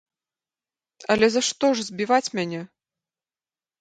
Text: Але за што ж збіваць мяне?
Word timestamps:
Але 1.15 1.27
за 1.35 1.41
што 1.49 1.67
ж 1.77 1.87
збіваць 1.91 2.33
мяне? 2.41 2.61